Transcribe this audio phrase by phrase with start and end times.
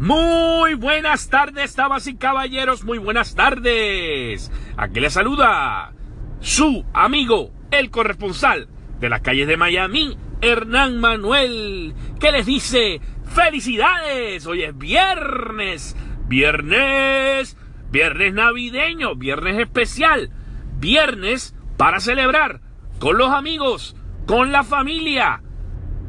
[0.00, 4.50] Muy buenas tardes, damas y caballeros, muy buenas tardes.
[4.78, 5.92] Aquí le saluda
[6.40, 8.68] su amigo, el corresponsal
[8.98, 14.46] de las calles de Miami, Hernán Manuel, que les dice felicidades.
[14.46, 15.94] Hoy es viernes,
[16.28, 17.58] viernes,
[17.90, 20.30] viernes navideño, viernes especial,
[20.78, 22.62] viernes para celebrar
[23.00, 23.94] con los amigos,
[24.26, 25.42] con la familia,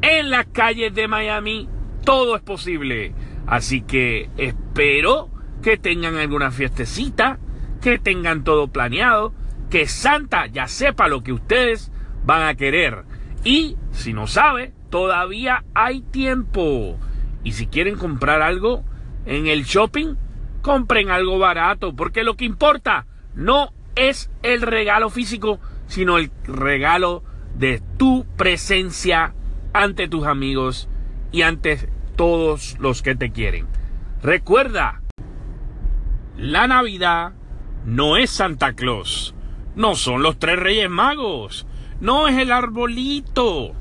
[0.00, 1.68] en las calles de Miami.
[2.06, 3.14] Todo es posible.
[3.46, 5.30] Así que espero
[5.62, 7.38] que tengan alguna fiestecita,
[7.80, 9.32] que tengan todo planeado,
[9.70, 11.90] que Santa ya sepa lo que ustedes
[12.24, 13.04] van a querer.
[13.44, 16.98] Y si no sabe, todavía hay tiempo.
[17.44, 18.84] Y si quieren comprar algo
[19.26, 20.14] en el shopping,
[20.62, 27.22] compren algo barato, porque lo que importa no es el regalo físico, sino el regalo
[27.54, 29.34] de tu presencia
[29.72, 30.88] ante tus amigos
[31.32, 33.66] y ante todos los que te quieren.
[34.22, 35.02] Recuerda,
[36.36, 37.32] la Navidad
[37.84, 39.34] no es Santa Claus,
[39.74, 41.66] no son los tres reyes magos,
[42.00, 43.72] no es el arbolito,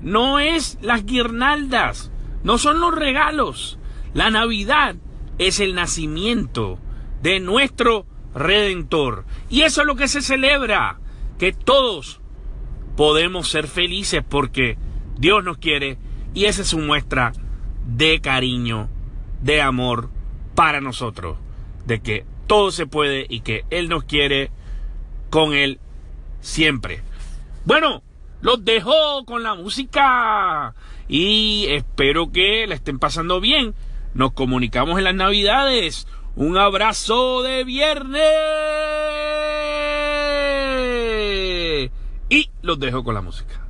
[0.00, 2.10] no es las guirnaldas,
[2.42, 3.78] no son los regalos.
[4.14, 4.96] La Navidad
[5.38, 6.78] es el nacimiento
[7.22, 9.24] de nuestro Redentor.
[9.48, 10.98] Y eso es lo que se celebra,
[11.38, 12.20] que todos
[12.96, 14.78] podemos ser felices porque
[15.18, 15.98] Dios nos quiere
[16.34, 17.32] y esa es su muestra
[17.96, 18.88] de cariño,
[19.42, 20.10] de amor
[20.54, 21.38] para nosotros,
[21.86, 24.50] de que todo se puede y que Él nos quiere
[25.30, 25.80] con Él
[26.40, 27.02] siempre.
[27.64, 28.02] Bueno,
[28.40, 30.74] los dejo con la música
[31.08, 33.74] y espero que la estén pasando bien.
[34.14, 36.06] Nos comunicamos en las navidades.
[36.36, 38.20] Un abrazo de viernes.
[42.28, 43.69] Y los dejo con la música.